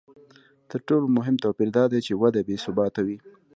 تر 0.69 0.79
ټولو 0.87 1.05
مهم 1.17 1.35
توپیر 1.43 1.69
دا 1.77 1.83
دی 1.91 1.99
چې 2.07 2.13
وده 2.21 2.41
بې 2.47 2.55
ثباته 2.63 3.01
وي 3.07 3.17